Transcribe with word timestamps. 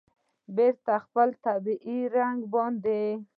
بېرته 0.55 0.93
خپل 1.05 1.29
طبیعي 1.45 1.99
رنګ 2.17 2.39
باندې 2.53 3.01